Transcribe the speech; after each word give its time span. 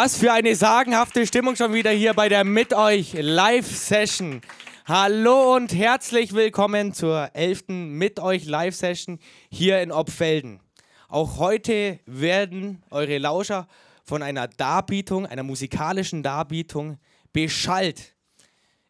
Was 0.00 0.16
für 0.16 0.32
eine 0.32 0.54
sagenhafte 0.54 1.26
Stimmung 1.26 1.56
schon 1.56 1.74
wieder 1.74 1.90
hier 1.90 2.14
bei 2.14 2.28
der 2.28 2.44
Mit 2.44 2.72
euch 2.72 3.14
Live-Session. 3.20 4.42
Hallo 4.86 5.56
und 5.56 5.74
herzlich 5.74 6.34
willkommen 6.34 6.94
zur 6.94 7.30
11. 7.34 7.64
Mit 7.66 8.20
euch 8.20 8.44
Live-Session 8.44 9.18
hier 9.50 9.82
in 9.82 9.90
Obfelden. 9.90 10.60
Auch 11.08 11.38
heute 11.38 11.98
werden 12.06 12.84
eure 12.90 13.18
Lauscher 13.18 13.66
von 14.04 14.22
einer 14.22 14.46
Darbietung, 14.46 15.26
einer 15.26 15.42
musikalischen 15.42 16.22
Darbietung 16.22 16.98
beschallt. 17.32 18.14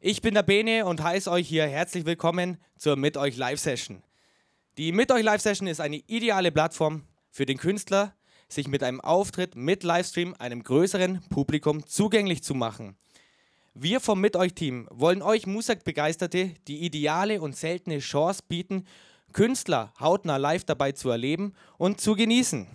Ich 0.00 0.20
bin 0.20 0.34
der 0.34 0.42
Bene 0.42 0.84
und 0.84 1.02
heiße 1.02 1.30
euch 1.30 1.48
hier 1.48 1.66
herzlich 1.66 2.04
willkommen 2.04 2.58
zur 2.76 2.96
Mit 2.96 3.16
euch 3.16 3.38
Live-Session. 3.38 4.02
Die 4.76 4.92
Mit 4.92 5.10
euch 5.10 5.22
Live-Session 5.22 5.68
ist 5.68 5.80
eine 5.80 6.02
ideale 6.06 6.52
Plattform 6.52 7.04
für 7.30 7.46
den 7.46 7.56
Künstler, 7.56 8.12
sich 8.48 8.68
mit 8.68 8.82
einem 8.82 9.00
Auftritt 9.00 9.54
mit 9.54 9.82
Livestream 9.82 10.34
einem 10.38 10.62
größeren 10.62 11.20
Publikum 11.28 11.86
zugänglich 11.86 12.42
zu 12.42 12.54
machen. 12.54 12.96
Wir 13.74 14.00
vom 14.00 14.20
Mit 14.20 14.34
euch 14.34 14.54
Team 14.54 14.88
wollen 14.90 15.22
euch 15.22 15.46
Musikbegeisterte 15.46 16.54
die 16.66 16.84
ideale 16.84 17.40
und 17.40 17.56
seltene 17.56 18.00
Chance 18.00 18.42
bieten, 18.48 18.86
Künstler 19.32 19.92
hautnah 20.00 20.38
live 20.38 20.64
dabei 20.64 20.92
zu 20.92 21.10
erleben 21.10 21.52
und 21.76 22.00
zu 22.00 22.14
genießen. 22.14 22.66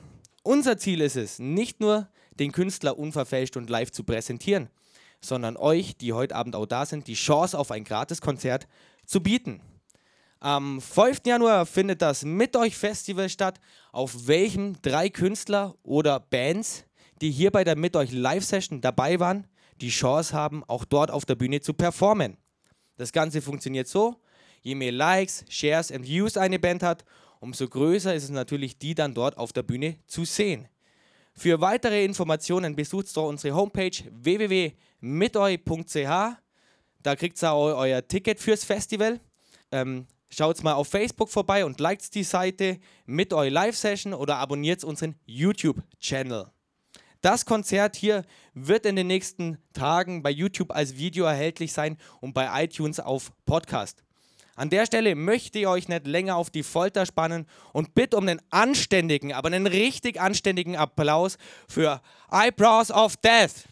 Unser 0.43 0.77
Ziel 0.77 1.01
ist 1.01 1.17
es, 1.17 1.39
nicht 1.39 1.79
nur 1.79 2.07
den 2.39 2.51
Künstler 2.51 2.97
unverfälscht 2.97 3.57
und 3.57 3.69
live 3.69 3.91
zu 3.91 4.03
präsentieren, 4.03 4.69
sondern 5.19 5.57
euch, 5.57 5.97
die 5.97 6.13
heute 6.13 6.35
Abend 6.35 6.55
auch 6.55 6.65
da 6.65 6.85
sind, 6.85 7.07
die 7.07 7.15
Chance 7.15 7.57
auf 7.57 7.71
ein 7.71 7.83
Gratiskonzert 7.83 8.67
zu 9.05 9.21
bieten. 9.21 9.61
Am 10.43 10.81
5. 10.81 11.21
Januar 11.25 11.65
findet 11.65 12.01
das 12.01 12.25
Mit 12.25 12.57
euch 12.57 12.75
Festival 12.75 13.29
statt, 13.29 13.61
auf 13.93 14.27
welchem 14.27 14.75
drei 14.81 15.07
Künstler 15.07 15.73
oder 15.83 16.19
Bands, 16.19 16.83
die 17.21 17.31
hier 17.31 17.49
bei 17.49 17.63
der 17.63 17.77
Mit 17.77 17.95
euch 17.95 18.11
Live 18.11 18.43
Session 18.43 18.81
dabei 18.81 19.21
waren, 19.21 19.47
die 19.79 19.87
Chance 19.87 20.33
haben, 20.33 20.65
auch 20.65 20.83
dort 20.83 21.11
auf 21.11 21.23
der 21.23 21.35
Bühne 21.35 21.61
zu 21.61 21.73
performen. 21.73 22.35
Das 22.97 23.13
Ganze 23.13 23.41
funktioniert 23.41 23.87
so: 23.87 24.17
je 24.61 24.75
mehr 24.75 24.91
Likes, 24.91 25.45
Shares 25.47 25.91
und 25.91 26.05
Views 26.05 26.35
eine 26.35 26.59
Band 26.59 26.83
hat, 26.83 27.05
umso 27.39 27.69
größer 27.69 28.13
ist 28.13 28.25
es 28.25 28.29
natürlich, 28.29 28.77
die 28.77 28.95
dann 28.95 29.13
dort 29.13 29.37
auf 29.37 29.53
der 29.53 29.63
Bühne 29.63 29.95
zu 30.07 30.25
sehen. 30.25 30.67
Für 31.33 31.61
weitere 31.61 32.03
Informationen 32.03 32.75
besucht 32.75 33.15
doch 33.15 33.29
unsere 33.29 33.55
Homepage 33.55 33.97
www.miteu.ch. 34.11 34.75
Da 37.01 37.15
kriegt 37.15 37.41
ihr 37.41 37.53
euer 37.55 38.05
Ticket 38.05 38.41
fürs 38.41 38.65
Festival. 38.65 39.21
Ähm, 39.71 40.05
Schaut 40.35 40.63
mal 40.63 40.73
auf 40.73 40.87
Facebook 40.87 41.29
vorbei 41.29 41.63
und 41.63 41.79
liked 41.79 42.15
die 42.15 42.23
Seite 42.23 42.79
mit 43.05 43.33
eurer 43.33 43.51
Live-Session 43.51 44.15
oder 44.15 44.37
abonniert 44.37 44.83
unseren 44.83 45.13
YouTube-Channel. 45.27 46.47
Das 47.21 47.45
Konzert 47.45 47.95
hier 47.95 48.23
wird 48.55 48.87
in 48.87 48.95
den 48.95 49.05
nächsten 49.05 49.59
Tagen 49.73 50.23
bei 50.23 50.31
YouTube 50.31 50.71
als 50.71 50.97
Video 50.97 51.25
erhältlich 51.25 51.71
sein 51.71 51.99
und 52.19 52.33
bei 52.33 52.63
iTunes 52.63 52.99
auf 52.99 53.31
Podcast. 53.45 54.03
An 54.55 54.71
der 54.71 54.87
Stelle 54.87 55.13
möchte 55.13 55.59
ich 55.59 55.67
euch 55.67 55.87
nicht 55.87 56.07
länger 56.07 56.35
auf 56.35 56.49
die 56.49 56.63
Folter 56.63 57.05
spannen 57.05 57.45
und 57.71 57.93
bitte 57.93 58.17
um 58.17 58.27
einen 58.27 58.41
anständigen, 58.49 59.33
aber 59.33 59.49
einen 59.49 59.67
richtig 59.67 60.19
anständigen 60.19 60.75
Applaus 60.75 61.37
für 61.67 62.01
Eyebrows 62.31 62.89
of 62.89 63.17
Death. 63.17 63.67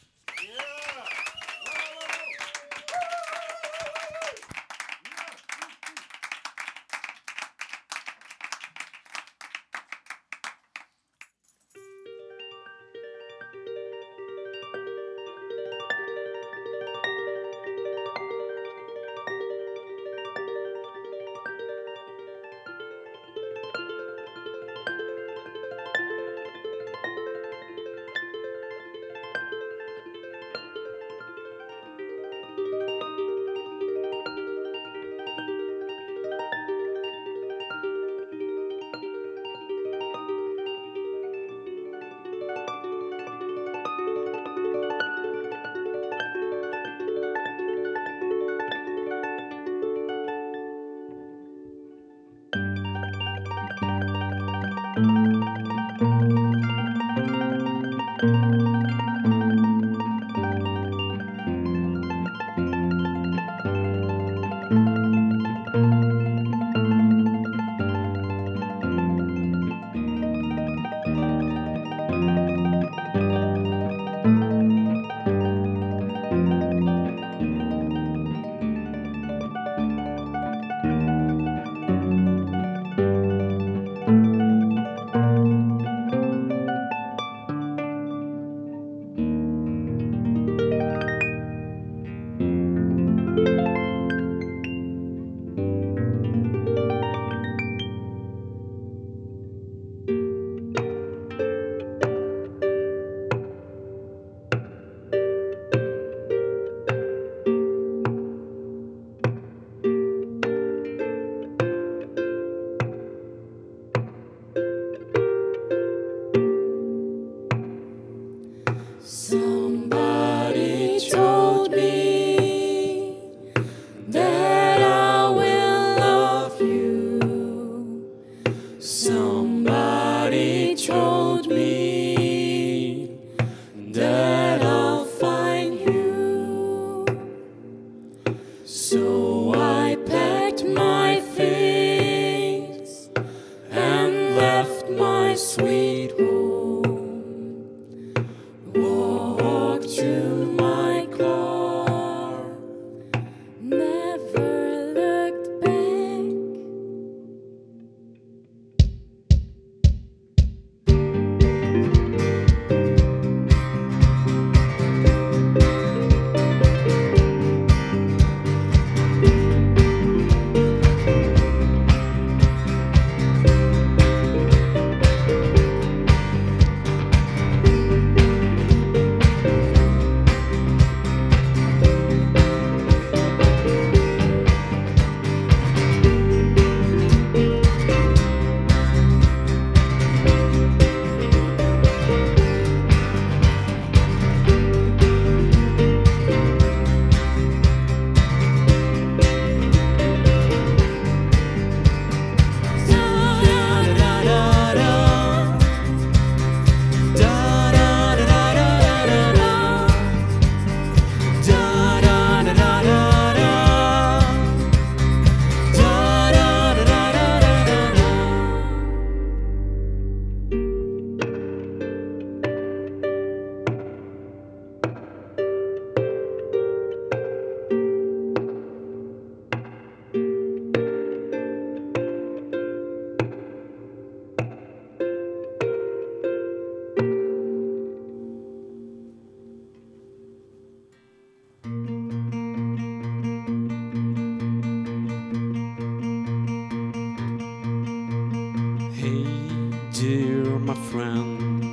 dear 250.02 250.58
my 250.58 250.74
friend, 250.90 251.64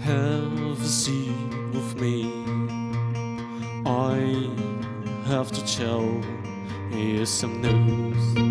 have 0.00 0.80
a 0.80 0.84
seat 0.84 1.34
with 1.72 2.00
me. 2.00 2.30
I 3.84 4.48
have 5.26 5.50
to 5.50 5.76
tell 5.76 6.22
you 6.92 7.26
some 7.26 7.60
news. 7.60 8.45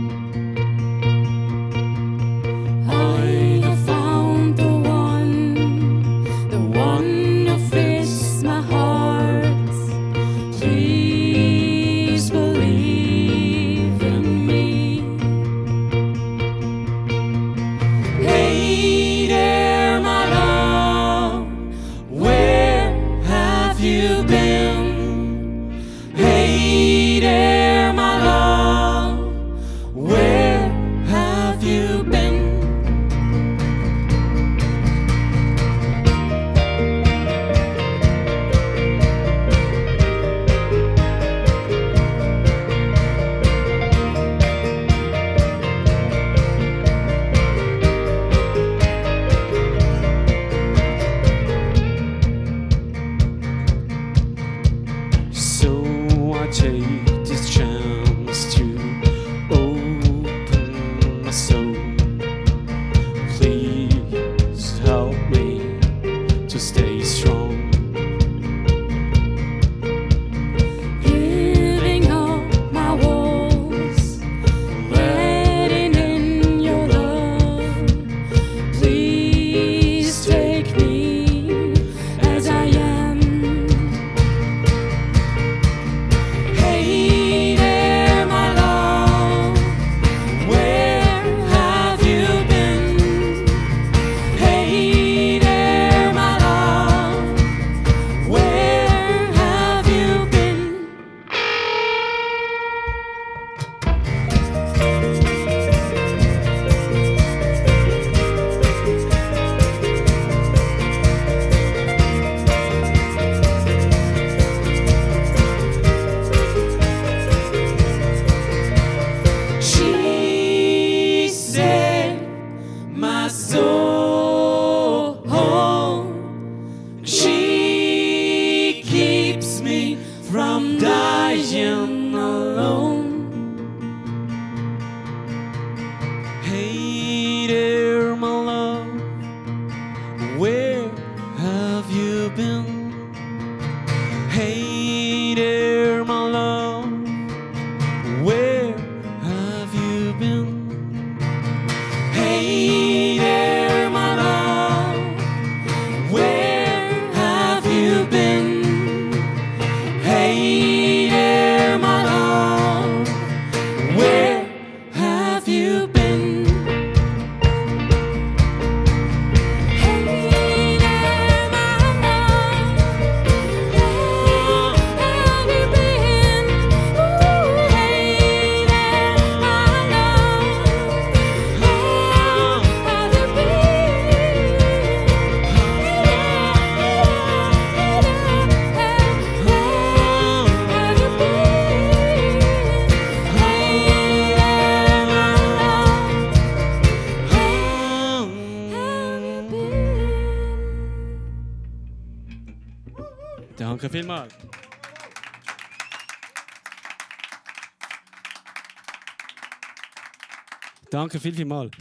danke 211.16 211.30
viel, 211.30 211.34
viel 211.34 211.46
mal. 211.46 211.72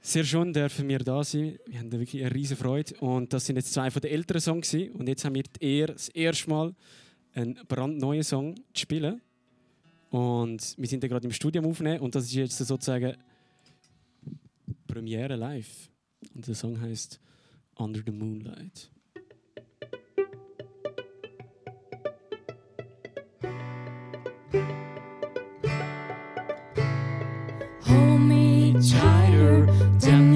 Sehr 0.00 0.24
schön, 0.24 0.54
dürfen 0.54 0.88
wir 0.88 1.00
da 1.00 1.22
sein. 1.22 1.58
Wir 1.66 1.78
haben 1.78 1.92
wirklich 1.92 2.22
eine 2.22 2.34
riesige 2.34 2.58
Freude. 2.58 2.94
Und 3.00 3.34
das 3.34 3.44
sind 3.44 3.56
jetzt 3.56 3.74
zwei 3.74 3.90
von 3.90 4.00
den 4.00 4.12
älteren 4.12 4.40
Songs. 4.40 4.72
Und 4.72 5.08
jetzt 5.08 5.26
haben 5.26 5.34
wir 5.34 5.42
die 5.42 5.78
Ehre, 5.78 5.92
das 5.92 6.08
erste 6.08 6.48
Mal 6.48 6.74
einen 7.34 7.58
brandneuen 7.68 8.22
Song 8.22 8.56
zu 8.72 8.80
spielen. 8.80 9.20
Und 10.08 10.74
wir 10.78 10.88
sind 10.88 11.00
gerade 11.02 11.26
im 11.26 11.32
Studium 11.32 11.66
aufnehmen 11.66 12.00
und 12.00 12.14
das 12.14 12.24
ist 12.24 12.32
jetzt 12.32 12.56
sozusagen 12.56 13.14
Premiere 14.86 15.36
live. 15.36 15.90
Und 16.34 16.46
der 16.46 16.54
Song 16.54 16.80
heißt 16.80 17.20
Under 17.74 18.00
the 18.04 18.10
Moonlight. 18.10 18.90
tighter 28.80 29.66
than 29.98 30.29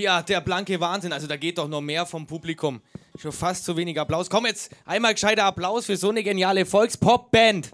Ja, 0.00 0.22
der 0.22 0.40
blanke 0.40 0.80
Wahnsinn. 0.80 1.12
Also 1.12 1.26
da 1.26 1.36
geht 1.36 1.58
doch 1.58 1.68
noch 1.68 1.82
mehr 1.82 2.06
vom 2.06 2.26
Publikum. 2.26 2.80
Schon 3.18 3.32
fast 3.32 3.66
zu 3.66 3.76
wenig 3.76 4.00
Applaus. 4.00 4.30
Komm 4.30 4.46
jetzt, 4.46 4.74
einmal 4.86 5.12
gescheiter 5.12 5.44
Applaus 5.44 5.84
für 5.84 5.96
so 5.98 6.08
eine 6.08 6.22
geniale 6.22 6.64
Volkspop-Band. 6.64 7.70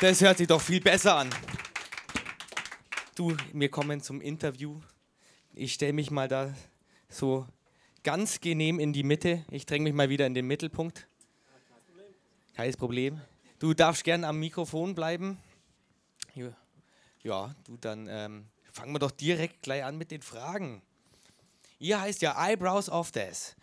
Das 0.00 0.22
hört 0.22 0.38
sich 0.38 0.46
doch 0.46 0.62
viel 0.62 0.80
besser 0.80 1.16
an. 1.16 1.28
Du, 3.14 3.36
wir 3.52 3.68
kommen 3.68 4.00
zum 4.00 4.22
Interview. 4.22 4.80
Ich 5.52 5.74
stelle 5.74 5.92
mich 5.92 6.10
mal 6.10 6.26
da 6.26 6.54
so 7.10 7.46
ganz 8.02 8.40
genehm 8.40 8.80
in 8.80 8.94
die 8.94 9.02
Mitte. 9.02 9.44
Ich 9.50 9.66
dränge 9.66 9.84
mich 9.84 9.92
mal 9.92 10.08
wieder 10.08 10.26
in 10.26 10.32
den 10.32 10.46
Mittelpunkt. 10.46 11.06
Kein 12.56 12.72
Problem. 12.72 13.20
Du 13.58 13.74
darfst 13.74 14.02
gern 14.02 14.24
am 14.24 14.38
Mikrofon 14.38 14.94
bleiben. 14.94 15.36
Ja, 17.22 17.54
du, 17.66 17.76
dann 17.76 18.06
ähm, 18.08 18.46
fangen 18.72 18.92
wir 18.92 18.98
doch 18.98 19.10
direkt 19.10 19.62
gleich 19.62 19.84
an 19.84 19.98
mit 19.98 20.10
den 20.10 20.22
Fragen. 20.22 20.82
Ihr 21.78 22.00
heißt 22.00 22.22
ja 22.22 22.34
Eyebrows 22.36 22.88
of 22.88 23.10
Death. 23.10 23.56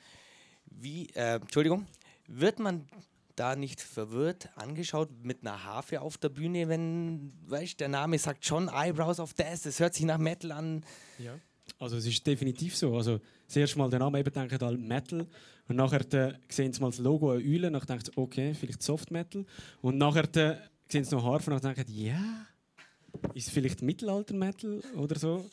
Wie, 0.65 1.07
äh, 1.15 1.35
Entschuldigung, 1.35 1.87
wird 2.27 2.59
man 2.59 2.87
da 3.35 3.55
nicht 3.55 3.81
verwirrt 3.81 4.49
angeschaut 4.55 5.09
mit 5.23 5.41
einer 5.41 5.63
Harfe 5.63 6.01
auf 6.01 6.17
der 6.17 6.29
Bühne, 6.29 6.67
wenn, 6.67 7.31
weißt 7.47 7.79
der 7.79 7.87
Name 7.87 8.17
sagt 8.17 8.45
schon 8.45 8.67
Eyebrows 8.67 9.19
of 9.19 9.33
Death, 9.33 9.65
das 9.65 9.79
hört 9.79 9.93
sich 9.93 10.05
nach 10.05 10.17
Metal 10.17 10.51
an. 10.51 10.83
Ja. 11.19 11.39
Also 11.79 11.97
es 11.97 12.07
ist 12.07 12.25
definitiv 12.25 12.75
so. 12.75 12.95
Also 12.95 13.19
das 13.45 13.55
erste 13.55 13.77
Mal 13.77 13.89
der 13.89 13.99
Name 13.99 14.19
eben 14.19 14.33
denken 14.33 14.63
alle 14.63 14.77
Metal 14.77 15.27
und 15.67 15.75
nachher 15.75 16.01
äh, 16.13 16.33
sehen 16.49 16.73
sie 16.73 16.81
mal 16.81 16.89
das 16.89 16.99
Logo 16.99 17.31
eine 17.31 17.43
Eule 17.43 17.67
und 17.67 17.89
denken 17.89 18.11
okay, 18.15 18.53
vielleicht 18.53 18.81
Soft 18.81 19.11
Metal 19.11 19.45
und 19.81 19.97
nachher 19.97 20.35
äh, 20.35 20.57
sehen 20.89 21.03
sie 21.03 21.15
noch 21.15 21.23
Harfe 21.23 21.53
und 21.53 21.63
denken 21.63 21.85
ja, 21.89 22.47
ist 23.33 23.47
es 23.47 23.53
vielleicht 23.53 23.81
Mittelalter 23.81 24.33
Metal 24.33 24.81
oder 24.95 25.17
so. 25.17 25.45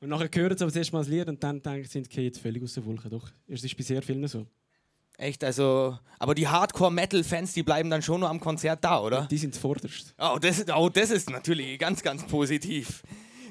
Und 0.00 0.08
nachher 0.08 0.28
hören 0.34 0.56
sie 0.56 0.64
aber 0.64 0.70
das 0.70 0.76
erste 0.76 0.92
Mal 0.92 0.98
das 1.00 1.08
Lied 1.08 1.28
und 1.28 1.42
dann 1.42 1.62
denken 1.62 1.88
sie, 1.88 2.00
okay, 2.00 2.24
jetzt 2.24 2.40
völlig 2.40 2.62
aus 2.62 2.74
der 2.74 2.84
Wolke. 2.84 3.08
Doch, 3.08 3.30
es 3.48 3.64
ist 3.64 3.76
bei 3.76 3.82
sehr 3.82 4.02
vielen 4.02 4.26
so. 4.28 4.46
Echt, 5.16 5.44
also, 5.44 5.96
aber 6.18 6.34
die 6.34 6.48
Hardcore-Metal-Fans, 6.48 7.52
die 7.52 7.62
bleiben 7.62 7.88
dann 7.88 8.02
schon 8.02 8.20
nur 8.20 8.28
am 8.28 8.40
Konzert 8.40 8.82
da, 8.82 9.00
oder? 9.00 9.28
Die 9.30 9.38
sind 9.38 9.54
vorderst. 9.54 10.14
Oh 10.18 10.38
das, 10.40 10.66
oh, 10.74 10.88
das 10.88 11.10
ist 11.10 11.30
natürlich 11.30 11.78
ganz, 11.78 12.02
ganz 12.02 12.26
positiv. 12.26 13.02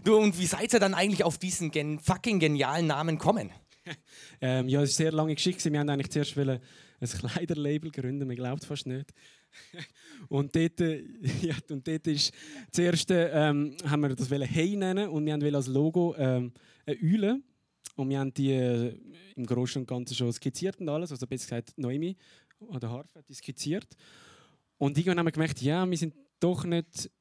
Du, 0.03 0.17
und 0.17 0.37
wie 0.37 0.45
seid 0.45 0.73
ihr 0.73 0.79
dann 0.79 0.93
eigentlich 0.93 1.23
auf 1.23 1.37
diesen 1.37 1.71
gen 1.71 1.99
fucking 1.99 2.39
genialen 2.39 2.87
Namen 2.87 3.17
kommen? 3.17 3.49
Ähm, 4.39 4.69
ja, 4.69 4.81
es 4.81 4.91
ist 4.91 4.99
eine 4.99 5.09
sehr 5.09 5.11
lange 5.11 5.35
Geschichte. 5.35 5.71
Wir 5.71 5.79
haben 5.79 5.89
eigentlich 5.89 6.09
zuerst 6.09 6.37
wollen 6.37 6.59
ein 7.01 7.07
Kleiderlabel 7.07 7.91
gründen, 7.91 8.27
man 8.27 8.35
glaubt 8.35 8.63
fast 8.63 8.87
nicht. 8.87 9.13
Und 10.29 10.55
dort, 10.55 10.81
äh, 10.81 11.03
ja, 11.41 11.55
und 11.69 11.87
dort 11.87 12.07
ist 12.07 12.33
zuerst 12.71 13.09
ähm, 13.11 13.75
haben 13.85 14.01
wir 14.01 14.15
das 14.15 14.29
Hey 14.29 14.75
nennen 14.75 15.09
und 15.09 15.25
wir 15.25 15.33
haben 15.33 15.55
als 15.55 15.67
Logo 15.67 16.15
ähm, 16.17 16.51
eine 16.85 16.97
Eule. 17.01 17.41
Und 17.95 18.09
wir 18.09 18.19
haben 18.19 18.33
die 18.33 18.51
äh, 18.51 18.97
im 19.35 19.45
Großen 19.45 19.81
und 19.81 19.87
Ganzen 19.87 20.15
schon 20.15 20.33
skizziert 20.33 20.79
und 20.79 20.89
alles. 20.89 21.11
Also 21.11 21.27
besser 21.27 21.45
gesagt, 21.45 21.77
Noemi 21.77 22.15
oder 22.59 22.89
Harfe 22.89 23.19
hat 23.19 23.29
die 23.29 23.33
skizziert. 23.33 23.87
Und 24.77 24.97
irgendwann 24.97 25.19
haben 25.19 25.27
wir 25.27 25.31
gemerkt, 25.31 25.61
ja, 25.61 25.87
wir 25.87 25.97
sind 25.97 26.15
doch 26.39 26.63
nicht 26.65 27.11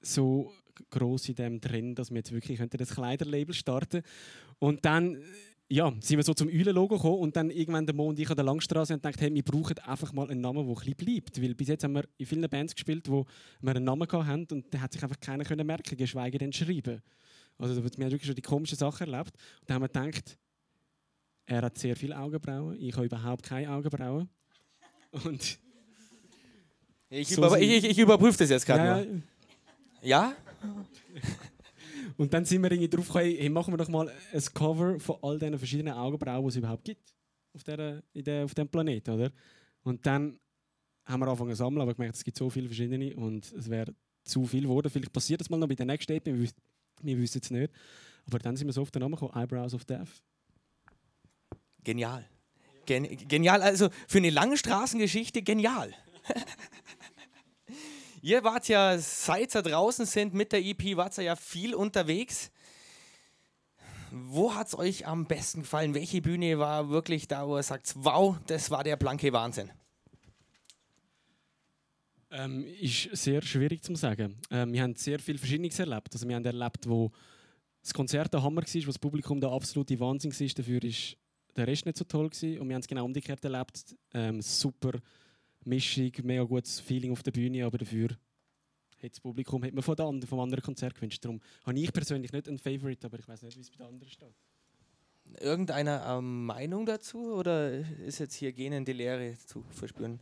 so 0.00 0.52
groß 0.90 1.28
in 1.30 1.34
dem 1.34 1.60
drin, 1.60 1.94
dass 1.94 2.10
wir 2.10 2.18
jetzt 2.18 2.32
wirklich 2.32 2.58
könnten 2.58 2.78
das 2.78 2.94
Kleiderlabel 2.94 3.54
starten. 3.54 4.02
Und 4.58 4.84
dann 4.84 5.16
äh, 5.16 5.20
ja, 5.72 5.90
sind 6.00 6.18
wir 6.18 6.22
so 6.24 6.34
zum 6.34 6.48
Eulen-Logo 6.48 6.96
gekommen 6.96 7.18
und 7.20 7.34
dann 7.34 7.50
irgendwann 7.50 7.86
der 7.86 7.94
Mo 7.94 8.08
und 8.08 8.18
ich 8.18 8.28
an 8.28 8.36
der 8.36 8.44
Langstraße 8.44 8.92
und 8.92 9.02
gedacht, 9.02 9.20
hey, 9.20 9.32
wir 9.32 9.42
brauchen 9.42 9.78
einfach 9.78 10.12
mal 10.12 10.28
einen 10.30 10.40
Namen, 10.42 10.66
der 10.66 10.68
ein 10.68 10.74
bisschen 10.74 10.94
bleibt. 10.96 11.42
Weil 11.42 11.54
bis 11.54 11.68
jetzt 11.68 11.84
haben 11.84 11.94
wir 11.94 12.04
in 12.18 12.26
vielen 12.26 12.48
Bands 12.50 12.74
gespielt, 12.74 13.08
wo 13.08 13.24
wir 13.60 13.74
einen 13.74 13.84
Namen 13.84 14.06
hatten 14.10 14.46
und 14.52 14.72
den 14.72 14.80
hat 14.80 14.92
sich 14.92 15.02
einfach 15.02 15.18
keiner 15.18 15.44
können 15.44 15.66
merken, 15.66 15.96
geschweige 15.96 16.36
denn 16.36 16.52
schreiben. 16.52 17.00
Also 17.58 17.76
wir 17.76 17.82
haben 17.90 17.98
wirklich 17.98 18.26
schon 18.26 18.34
die 18.34 18.42
komischen 18.42 18.76
Sachen 18.76 19.10
erlebt. 19.10 19.34
Und 19.60 19.70
dann 19.70 19.76
haben 19.76 19.82
wir 19.82 19.88
gedacht, 19.88 20.36
er 21.46 21.62
hat 21.62 21.78
sehr 21.78 21.96
viele 21.96 22.18
Augenbrauen, 22.18 22.76
ich 22.78 22.94
habe 22.94 23.06
überhaupt 23.06 23.42
keine 23.42 23.70
Augenbrauen. 23.70 24.28
Und 25.24 25.58
Ich, 27.08 27.28
So 27.28 27.36
über, 27.38 27.50
sind- 27.50 27.62
ich, 27.62 27.84
ich, 27.84 27.90
ich 27.90 27.98
überprüfe 27.98 28.38
das 28.38 28.50
jetzt 28.50 28.66
gerade 28.66 28.84
ja, 28.84 29.04
nur. 29.04 29.22
Ja? 30.02 30.34
Und 32.22 32.32
dann 32.32 32.44
sind 32.44 32.62
wir 32.62 32.70
irgendwie 32.70 32.88
drauf 32.88 33.08
gekommen, 33.08 33.34
hey, 33.36 33.48
machen 33.48 33.72
wir 33.72 33.78
doch 33.78 33.88
mal 33.88 34.08
ein 34.08 34.44
Cover 34.54 35.00
von 35.00 35.16
all 35.22 35.40
diesen 35.40 35.58
verschiedenen 35.58 35.94
Augenbrauen, 35.94 36.44
die 36.44 36.48
es 36.50 36.54
überhaupt 36.54 36.84
gibt 36.84 37.16
auf, 37.52 37.64
der, 37.64 38.00
der, 38.14 38.44
auf 38.44 38.54
dem 38.54 38.68
Planeten, 38.68 39.10
oder? 39.10 39.32
Und 39.82 40.06
dann 40.06 40.38
haben 41.04 41.18
wir 41.18 41.26
angefangen 41.26 41.50
zu 41.50 41.56
sammeln, 41.56 41.82
aber 41.82 41.94
gemerkt, 41.94 42.14
es 42.14 42.22
gibt 42.22 42.36
so 42.36 42.48
viele 42.48 42.68
verschiedene 42.68 43.16
und 43.16 43.52
es 43.52 43.68
wäre 43.68 43.92
zu 44.22 44.46
viel 44.46 44.62
geworden. 44.62 44.88
Vielleicht 44.88 45.12
passiert 45.12 45.40
das 45.40 45.50
mal 45.50 45.56
noch 45.56 45.66
bei 45.66 45.74
der 45.74 45.84
nächsten 45.84 46.12
EP, 46.12 46.26
wir, 46.26 46.48
wir 47.02 47.18
wissen 47.18 47.40
es 47.42 47.50
nicht. 47.50 47.72
Aber 48.26 48.38
dann 48.38 48.56
sind 48.56 48.68
wir 48.68 48.72
so 48.72 48.82
auf 48.82 48.92
den 48.92 49.00
Namen 49.00 49.16
gekommen, 49.16 49.34
Eyebrows 49.34 49.74
of 49.74 49.84
Death. 49.84 50.22
Genial. 51.82 52.24
Gen 52.86 53.16
genial, 53.26 53.62
also 53.62 53.88
für 54.06 54.18
eine 54.18 54.30
lange 54.30 54.56
Straßengeschichte 54.56 55.42
genial. 55.42 55.92
ihr 58.22 58.42
wart 58.44 58.68
ja, 58.68 58.96
seit 58.98 59.54
ihr 59.54 59.62
draußen 59.62 60.06
sind 60.06 60.32
mit 60.32 60.52
der 60.52 60.64
EP, 60.64 60.96
wart 60.96 61.18
ihr 61.18 61.24
ja 61.24 61.36
viel 61.36 61.74
unterwegs. 61.74 62.50
Wo 64.10 64.54
hat 64.54 64.68
es 64.68 64.78
euch 64.78 65.06
am 65.06 65.26
besten 65.26 65.62
gefallen? 65.62 65.94
Welche 65.94 66.22
Bühne 66.22 66.58
war 66.58 66.90
wirklich 66.90 67.28
da, 67.28 67.46
wo 67.46 67.56
ihr 67.56 67.62
sagt, 67.62 67.94
wow, 67.96 68.36
das 68.46 68.70
war 68.70 68.84
der 68.84 68.96
blanke 68.96 69.32
Wahnsinn? 69.32 69.70
Ähm, 72.30 72.64
ist 72.80 73.14
sehr 73.14 73.42
schwierig 73.42 73.82
zu 73.82 73.94
sagen. 73.94 74.38
Ähm, 74.50 74.72
wir 74.72 74.82
haben 74.82 74.94
sehr 74.94 75.18
viel 75.18 75.36
Verschiedenes 75.36 75.78
erlebt. 75.78 76.08
Also 76.12 76.26
wir 76.26 76.36
haben 76.36 76.44
erlebt, 76.44 76.88
wo 76.88 77.10
das 77.82 77.92
Konzert 77.92 78.32
der 78.32 78.42
Hammer 78.42 78.62
war, 78.62 78.82
wo 78.82 78.86
das 78.86 78.98
Publikum 78.98 79.40
der 79.40 79.50
absolute 79.50 79.98
Wahnsinn 80.00 80.32
war. 80.32 80.48
Dafür 80.56 80.82
ist 80.84 81.16
der 81.56 81.66
Rest 81.66 81.84
nicht 81.84 81.98
so 81.98 82.04
toll 82.04 82.30
gewesen. 82.30 82.58
Und 82.58 82.68
wir 82.68 82.74
haben 82.74 82.80
es 82.80 82.88
genau 82.88 83.04
umgekehrt 83.04 83.44
erlebt. 83.44 83.96
Ähm, 84.14 84.40
super 84.40 84.92
Mischung, 85.64 86.12
mega 86.22 86.42
gutes 86.42 86.80
Feeling 86.80 87.12
auf 87.12 87.22
der 87.22 87.30
Bühne, 87.30 87.64
aber 87.64 87.78
dafür 87.78 88.10
hat 89.02 89.12
das 89.12 89.20
Publikum 89.20 89.64
hat 89.64 89.72
mir 89.72 89.82
von 89.82 89.96
der 89.96 90.06
anderen, 90.06 90.28
vom 90.28 90.40
anderen 90.40 90.62
Konzert 90.62 90.94
gewünscht. 90.94 91.24
Darum 91.24 91.40
habe 91.64 91.78
ich 91.78 91.92
persönlich 91.92 92.32
nicht 92.32 92.48
einen 92.48 92.58
Favorite, 92.58 93.06
aber 93.06 93.18
ich 93.18 93.26
weiß 93.26 93.42
nicht, 93.42 93.56
wie 93.56 93.60
es 93.60 93.70
bei 93.70 93.78
den 93.78 93.86
anderen 93.86 94.10
steht. 94.10 94.34
Irgendeiner 95.40 96.18
ähm, 96.18 96.46
Meinung 96.46 96.84
dazu 96.84 97.34
oder 97.34 97.72
ist 97.72 98.18
jetzt 98.18 98.34
hier 98.34 98.52
gähnende 98.52 98.92
Leere 98.92 99.36
zu 99.46 99.64
verspüren? 99.70 100.20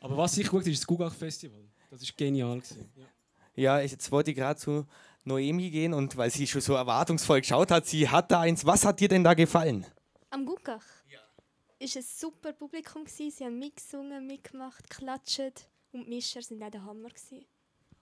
Aber 0.00 0.16
was 0.16 0.36
ich 0.38 0.48
gut 0.48 0.66
ist 0.66 0.80
das 0.80 0.86
Gugach 0.86 1.14
Festival. 1.14 1.60
Das 1.90 2.02
ist 2.02 2.16
genial 2.16 2.58
gewesen. 2.58 2.88
Ja. 2.96 3.04
Ja, 3.56 3.80
ich, 3.80 3.92
jetzt 3.92 4.12
wollte 4.12 4.30
ich 4.32 4.36
gerade 4.36 4.60
zu 4.60 4.86
Noemi 5.24 5.70
gehen 5.70 5.94
und 5.94 6.16
weil 6.16 6.30
sie 6.30 6.46
schon 6.46 6.60
so 6.60 6.74
erwartungsvoll 6.74 7.40
geschaut 7.40 7.70
hat, 7.70 7.86
sie 7.86 8.08
hat 8.08 8.30
da 8.30 8.40
eins. 8.40 8.66
Was 8.66 8.84
hat 8.84 9.00
dir 9.00 9.08
denn 9.08 9.24
da 9.24 9.34
gefallen? 9.34 9.86
Am 10.30 10.44
Gugach? 10.44 10.84
Ist 11.78 11.96
ein 11.96 12.02
super 12.02 12.54
Publikum 12.54 13.04
gsi. 13.04 13.30
Sie 13.30 13.44
haben 13.44 13.58
mitgesungen, 13.58 14.26
mitgemacht, 14.26 14.88
geklatscht 14.88 15.68
und 15.92 16.06
die 16.06 16.08
Mischer 16.08 16.40
sind 16.40 16.62
auch 16.62 16.70
der 16.70 16.82
Hammer 16.82 17.10
gsi. 17.10 17.46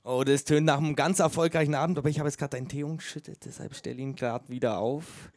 Oh, 0.05 0.23
das 0.23 0.45
tönt 0.45 0.67
nach 0.67 0.79
einem 0.79 0.95
ganz 0.95 1.19
erfolgreichen 1.19 1.75
Abend, 1.75 1.99
aber 1.99 2.09
ich 2.09 2.19
habe 2.21 2.29
jetzt 2.29 2.39
gerade 2.39 2.57
deinen 2.57 2.69
Tee 2.69 2.85
umgeschüttet, 2.85 3.45
deshalb 3.47 3.75
stelle 3.75 4.01
ihn 4.01 4.15
gerade 4.15 4.49
wieder 4.49 4.79
auf. 4.79 5.33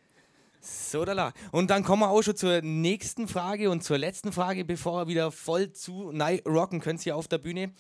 So, 0.60 1.06
da 1.06 1.14
la. 1.14 1.34
Und 1.52 1.70
dann 1.70 1.84
kommen 1.84 2.02
wir 2.02 2.10
auch 2.10 2.22
schon 2.22 2.36
zur 2.36 2.62
nächsten 2.62 3.28
Frage 3.28 3.72
und 3.72 3.84
zur 3.84 3.98
letzten 3.98 4.32
Frage, 4.32 4.66
bevor 4.66 5.04
wir 5.04 5.08
wieder 5.08 5.32
voll 5.32 5.72
zu 5.72 6.12
rocken 6.46 6.82
könnt 6.82 7.02
hier 7.02 7.16
auf 7.16 7.28
der 7.28 7.38
Bühne. 7.38 7.72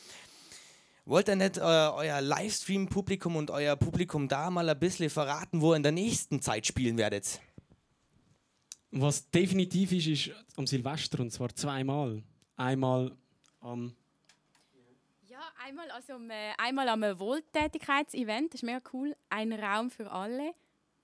Wollt 1.05 1.27
ihr 1.27 1.35
nicht 1.35 1.57
äh, 1.57 1.61
euer 1.61 2.21
Livestream-Publikum 2.21 3.35
und 3.35 3.51
euer 3.51 3.75
Publikum 3.75 4.27
da 4.27 4.49
mal 4.49 4.67
ein 4.67 4.79
bisschen 4.79 5.09
verraten, 5.09 5.61
wo 5.61 5.73
ihr 5.73 5.77
in 5.77 5.83
der 5.83 5.91
nächsten 5.91 6.41
Zeit 6.41 6.65
spielen 6.65 6.97
werdet? 6.97 7.41
Was 8.91 9.29
definitiv 9.29 9.91
ist, 9.91 10.07
ist 10.07 10.31
am 10.55 10.65
Silvester 10.65 11.19
und 11.19 11.31
zwar 11.31 11.53
zweimal. 11.53 12.23
Einmal 12.55 13.15
am 13.59 13.95
Ja, 15.27 15.39
einmal, 15.63 15.89
also, 15.91 16.13
äh, 16.29 16.53
einmal 16.57 16.87
am 16.89 17.01
Wohltätigkeitsevent, 17.19 18.53
das 18.53 18.61
ist 18.61 18.65
mega 18.65 18.81
cool. 18.93 19.15
Ein 19.29 19.53
Raum 19.53 19.89
für 19.91 20.09
alle. 20.11 20.53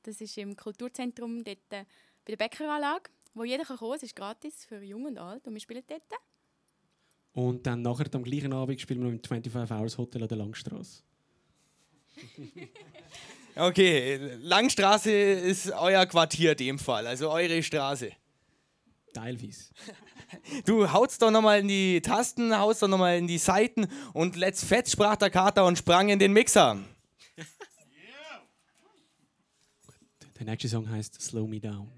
Das 0.04 0.20
ist 0.22 0.38
im 0.38 0.56
Kulturzentrum 0.56 1.44
dort, 1.44 1.58
äh, 1.72 1.86
bei 2.26 2.36
der 2.36 2.38
Bäckeranlage, 2.38 3.10
wo 3.34 3.44
jeder 3.44 3.64
kann 3.66 3.78
kommen 3.78 3.92
kann. 3.92 3.98
Es 3.98 4.04
ist 4.04 4.16
gratis 4.16 4.66
für 4.66 4.82
Jung 4.82 5.06
und 5.06 5.18
Alt 5.18 5.46
und 5.48 5.54
wir 5.54 5.62
spielen 5.62 5.84
dort. 5.88 6.04
und 7.34 7.66
dann 7.66 7.82
nachher 7.82 8.14
am 8.14 8.24
gleichen 8.24 8.54
Abend 8.54 8.80
spielen 8.80 9.02
wir 9.04 9.10
im 9.12 9.22
25 9.24 9.72
Hours 9.72 9.98
Hotel 9.98 10.22
an 10.24 10.30
der 10.30 10.38
Langstrasse. 10.38 11.04
Okay, 13.56 14.20
Langstraße 14.42 15.12
ist 15.12 15.72
euer 15.72 16.06
Quartier 16.08 16.52
in 16.52 16.58
dem 16.58 16.80
Fall, 16.80 17.06
also 17.06 17.30
eure 17.30 17.62
Straße. 17.62 18.12
Teilwies. 19.14 19.72
Du 20.66 20.92
haust 20.92 21.22
doch 21.22 21.30
nochmal 21.30 21.60
in 21.60 21.68
die 21.68 22.02
Tasten, 22.02 22.58
haust 22.58 22.82
doch 22.82 22.88
nochmal 22.88 23.20
in 23.20 23.28
die 23.28 23.38
Seiten 23.38 23.88
und 24.14 24.36
let's 24.36 24.64
fett, 24.64 24.90
sprach 24.90 25.16
der 25.16 25.30
Kater 25.30 25.64
und 25.64 25.78
sprang 25.78 26.10
in 26.10 26.18
den 26.18 26.34
Mixer. 26.34 26.80
Yeah. 27.38 27.46
Der 30.40 30.46
nächste 30.48 30.70
Song 30.70 30.90
heißt 30.90 31.22
Slow 31.22 31.48
Me 31.48 31.60
Down. 31.60 31.92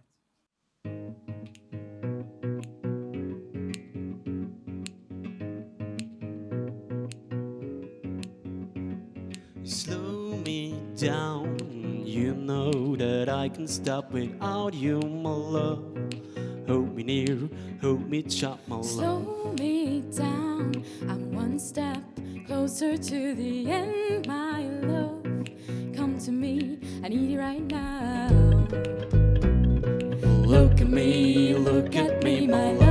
Slow 9.63 10.38
me 10.46 10.74
down. 10.96 11.44
know 12.45 12.95
that 12.95 13.27
I 13.27 13.49
can 13.49 13.67
stop 13.67 14.12
without 14.12 14.73
you, 14.73 14.99
my 14.99 15.31
love. 15.31 15.84
Hold 16.67 16.95
me 16.95 17.03
near, 17.03 17.49
hold 17.81 18.08
me 18.10 18.21
tight, 18.21 18.60
my 18.67 18.75
love. 18.75 18.86
Slow 18.86 19.55
me 19.60 20.01
down, 20.15 20.84
I'm 21.10 21.31
one 21.34 21.58
step 21.60 22.03
closer 22.45 22.97
to 22.97 23.36
the 23.36 23.71
end, 23.71 24.27
my 24.27 24.62
love. 24.86 25.23
Come 25.95 26.19
to 26.19 26.31
me, 26.31 26.79
I 27.03 27.10
need 27.10 27.31
you 27.31 27.39
right 27.39 27.63
now. 27.63 28.29
Look 30.45 30.81
at 30.81 30.88
me, 30.88 31.55
look 31.55 31.95
at 31.95 32.23
me, 32.23 32.47
my 32.47 32.73
love. 32.73 32.85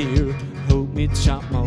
Help 0.00 0.88
me 0.94 1.08
chop 1.08 1.44
my 1.50 1.59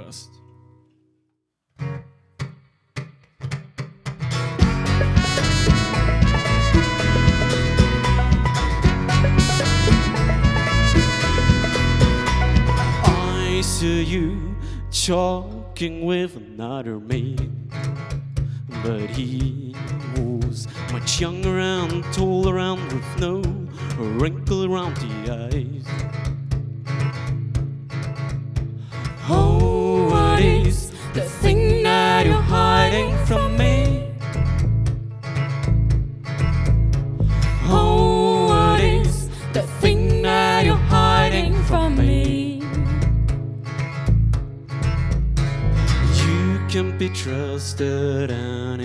I 0.00 0.10
see 13.60 14.04
you 14.04 14.54
talking 14.90 16.04
with 16.04 16.36
another 16.36 17.00
man, 17.00 17.68
but 18.84 19.10
he 19.10 19.74
was 20.16 20.68
much 20.92 21.20
younger 21.20 21.58
and 21.58 22.04
taller 22.12 22.58
and 22.58 22.80
with 22.92 23.18
no 23.18 23.42
wrinkle 23.98 24.64
around 24.64 24.96
the 24.98 25.32
eyes. 25.32 25.86
Oh 29.28 29.87
hiding 32.88 33.26
from 33.26 33.56
me. 33.58 34.08
Oh, 37.64 38.46
what 38.48 38.80
is 38.80 39.28
the 39.52 39.62
thing 39.80 40.22
that 40.22 40.64
you're 40.64 40.86
hiding 40.88 41.52
from 41.64 41.98
me? 41.98 42.62
You 46.24 46.60
can 46.70 46.96
be 46.96 47.10
trusted 47.10 48.30
and 48.30 48.80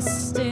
trust 0.00 0.43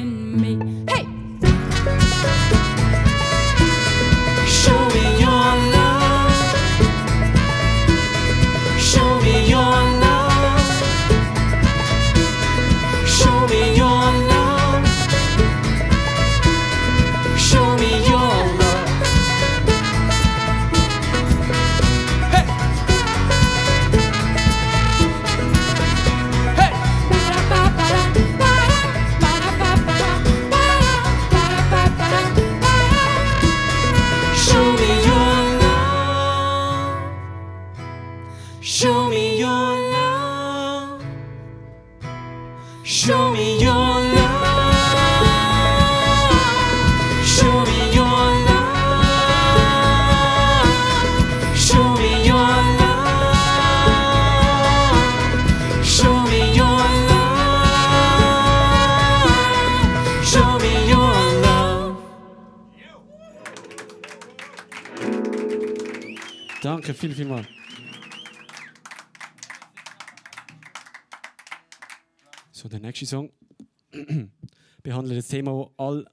das 75.23 75.29
Thema, 75.29 75.53
das 75.53 75.87
all 75.87 76.07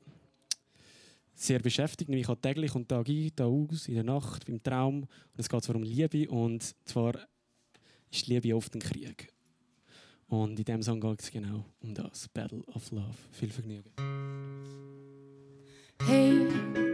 sehr 1.34 1.60
beschäftigt, 1.60 2.10
nämlich 2.10 2.30
auch 2.30 2.36
täglich 2.36 2.76
und 2.76 2.88
Tag 2.88 3.08
ein, 3.08 3.32
Tag 3.36 3.48
aus, 3.48 3.88
in 3.88 3.96
der 3.96 4.04
Nacht, 4.04 4.48
im 4.48 4.62
Traum. 4.62 5.04
Und 5.04 5.10
es 5.38 5.50
geht 5.50 5.64
zwar 5.64 5.76
um 5.76 5.84
Liebe 5.84 6.30
und 6.30 6.76
zwar 6.86 7.16
ist 8.12 8.28
Liebe 8.28 8.56
oft 8.56 8.74
ein 8.76 8.82
Krieg. 8.82 9.34
Und 10.28 10.60
in 10.60 10.66
diesem 10.66 10.84
Song 10.84 11.00
geht 11.00 11.22
es 11.22 11.32
genau 11.32 11.66
um 11.82 11.94
das, 11.94 12.28
Battle 12.30 12.64
of 12.68 12.92
Love. 12.92 13.16
Viel 13.32 13.50
Vergnügen. 13.50 13.92
Hey, 16.04 16.89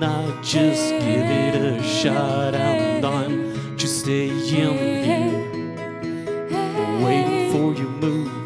not, 0.00 0.42
just 0.42 0.90
give 0.92 1.02
it 1.02 1.54
a 1.54 1.82
shot. 1.82 2.54
And 2.54 3.04
I'm 3.04 3.76
just 3.76 4.00
staying 4.00 4.38
here, 4.38 4.70
waiting 7.02 7.52
for 7.52 7.74
your 7.74 7.90
move, 7.90 8.37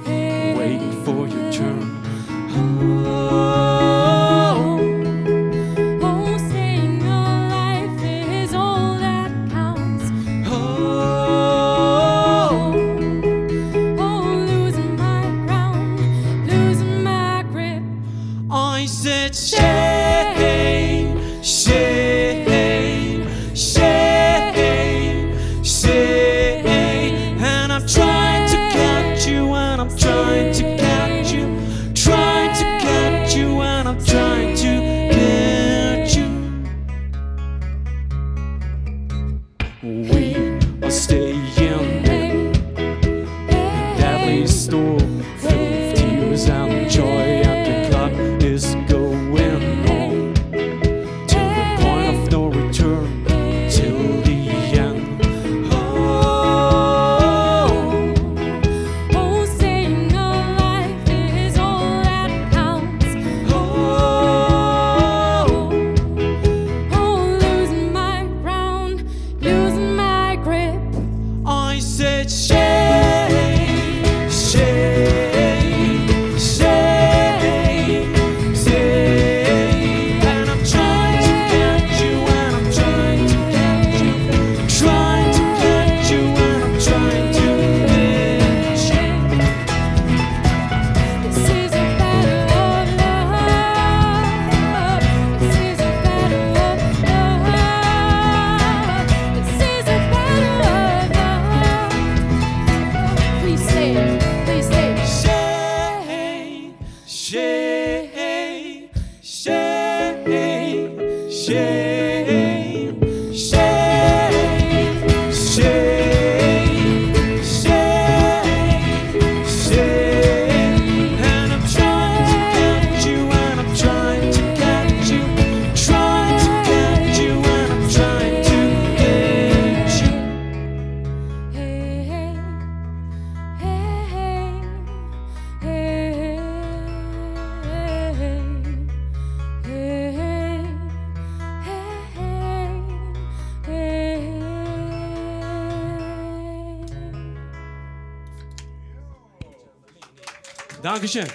Dankeschön. 151.03 151.29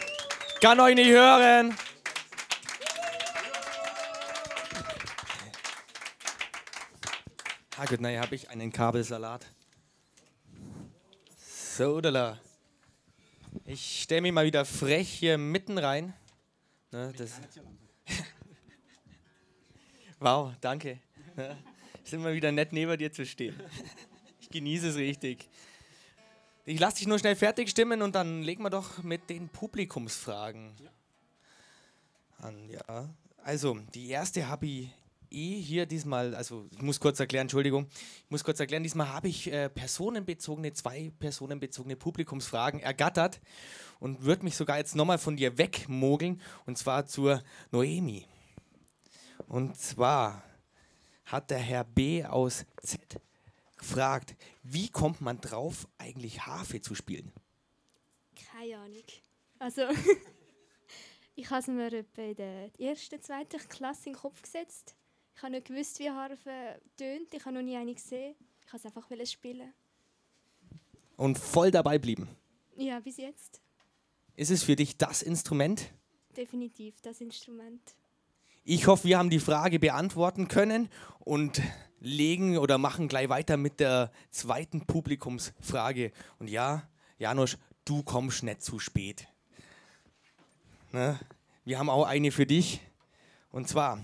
Kann 0.61 0.79
euch 0.79 0.95
nicht 0.95 1.09
hören. 1.09 1.75
Ah 7.75 7.85
gut, 7.85 7.99
naja, 7.99 8.21
habe 8.21 8.35
ich 8.35 8.49
einen 8.49 8.71
Kabelsalat. 8.71 9.45
So, 11.35 11.99
da. 11.99 12.39
Ich 13.65 14.03
stelle 14.03 14.21
mich 14.21 14.31
mal 14.31 14.45
wieder 14.45 14.63
frech 14.63 15.09
hier 15.09 15.37
mitten 15.37 15.77
rein. 15.77 16.13
Ne, 16.91 17.11
das 17.17 17.33
wow, 20.19 20.53
danke. 20.61 21.01
Ne, 21.35 21.57
ist 22.05 22.13
immer 22.13 22.31
wieder 22.31 22.53
nett, 22.53 22.71
neben 22.71 22.97
dir 22.97 23.11
zu 23.11 23.25
stehen. 23.25 23.59
Ich 24.39 24.49
genieße 24.49 24.87
es 24.87 24.95
richtig. 24.95 25.49
Ich 26.69 26.81
lasse 26.81 26.97
dich 26.97 27.07
nur 27.07 27.17
schnell 27.17 27.37
fertig 27.37 27.69
stimmen 27.69 28.01
und 28.01 28.13
dann 28.13 28.43
legen 28.43 28.61
wir 28.61 28.69
doch 28.69 29.01
mit 29.01 29.29
den 29.29 29.47
Publikumsfragen 29.47 30.75
an. 32.39 32.69
Ja, 32.69 33.07
also 33.41 33.79
die 33.93 34.09
erste 34.09 34.49
habe 34.49 34.65
ich 34.65 34.89
eh 35.31 35.61
hier 35.61 35.85
diesmal, 35.85 36.35
also 36.35 36.67
ich 36.71 36.81
muss 36.81 36.99
kurz 36.99 37.21
erklären, 37.21 37.43
Entschuldigung, 37.43 37.87
ich 38.25 38.29
muss 38.31 38.43
kurz 38.43 38.59
erklären, 38.59 38.83
diesmal 38.83 39.07
habe 39.07 39.29
ich 39.29 39.49
äh, 39.49 39.69
personenbezogene, 39.69 40.73
zwei 40.73 41.09
personenbezogene 41.17 41.95
Publikumsfragen 41.95 42.81
ergattert 42.81 43.39
und 44.01 44.23
würde 44.23 44.43
mich 44.43 44.57
sogar 44.57 44.77
jetzt 44.77 44.93
nochmal 44.93 45.19
von 45.19 45.37
dir 45.37 45.57
wegmogeln 45.57 46.41
und 46.65 46.77
zwar 46.77 47.05
zur 47.05 47.43
Noemi. 47.71 48.25
Und 49.47 49.77
zwar 49.77 50.43
hat 51.23 51.49
der 51.49 51.59
Herr 51.59 51.85
B 51.85 52.25
aus 52.25 52.65
Z 52.81 53.21
gefragt, 53.77 54.35
wie 54.63 54.89
kommt 54.89 55.21
man 55.21 55.39
drauf, 55.41 55.87
eigentlich 55.97 56.45
Harfe 56.45 56.81
zu 56.81 56.95
spielen? 56.95 57.31
Keine 58.51 58.77
Ahnung. 58.77 59.03
Also, 59.59 59.83
ich 61.35 61.49
habe 61.49 61.61
es 61.61 61.67
mir 61.67 61.93
etwa 61.93 62.21
in 62.21 62.35
der 62.35 62.79
ersten, 62.79 63.21
zweiten 63.21 63.57
Klasse 63.69 64.09
in 64.09 64.13
den 64.13 64.19
Kopf 64.19 64.41
gesetzt. 64.41 64.95
Ich 65.35 65.43
habe 65.43 65.51
nicht 65.51 65.67
gewusst, 65.67 65.99
wie 65.99 66.09
Harfe 66.09 66.81
tönt. 66.97 67.33
Ich 67.33 67.45
habe 67.45 67.55
noch 67.55 67.61
nie 67.61 67.77
eine 67.77 67.93
gesehen. 67.93 68.35
Ich 68.65 68.73
wollte 68.73 68.87
es 68.87 68.95
einfach 68.95 69.27
spielen. 69.27 69.73
Und 71.15 71.37
voll 71.37 71.71
dabei 71.71 71.99
blieben. 71.99 72.27
Ja, 72.75 72.99
bis 72.99 73.17
jetzt. 73.17 73.61
Ist 74.35 74.51
es 74.51 74.63
für 74.63 74.75
dich 74.75 74.97
das 74.97 75.21
Instrument? 75.21 75.91
Definitiv 76.35 77.01
das 77.01 77.21
Instrument. 77.21 77.81
Ich 78.63 78.85
hoffe, 78.85 79.07
wir 79.07 79.17
haben 79.17 79.29
die 79.29 79.39
Frage 79.39 79.79
beantworten 79.79 80.47
können 80.47 80.89
und 81.19 81.61
legen 81.99 82.57
oder 82.57 82.77
machen 82.77 83.07
gleich 83.07 83.29
weiter 83.29 83.57
mit 83.57 83.79
der 83.79 84.11
zweiten 84.31 84.85
Publikumsfrage. 84.85 86.11
Und 86.39 86.49
ja, 86.49 86.87
Janusz, 87.17 87.57
du 87.85 88.03
kommst 88.03 88.43
nicht 88.43 88.61
zu 88.61 88.79
spät. 88.79 89.27
Ne? 90.91 91.19
Wir 91.65 91.79
haben 91.79 91.89
auch 91.89 92.05
eine 92.05 92.31
für 92.31 92.45
dich. 92.45 92.81
Und 93.51 93.67
zwar, 93.67 94.03